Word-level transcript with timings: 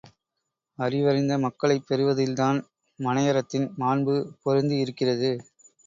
அறிவறிந்த 0.79 1.37
மக்களைப் 1.37 1.85
பெறுவதில்தான், 1.89 2.59
மனையறத்தின் 2.99 3.69
மாண்பு 3.79 4.15
பொருந்தியிருக்கிறது. 4.45 5.31